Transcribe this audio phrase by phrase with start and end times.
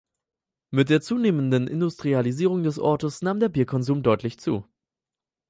[0.71, 4.65] Mit der zunehmenden Industrialisierung des Ortes nahm der Bierkonsum deutlich zu.